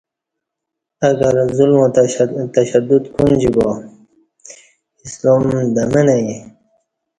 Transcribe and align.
اگر 1.09 1.35
ظلم 1.57 1.77
وتشدد 2.45 3.03
کونجی 3.15 3.49
با 3.55 3.67
اسلام 5.05 5.43
دمہ 5.75 6.01
نئی 6.07 6.27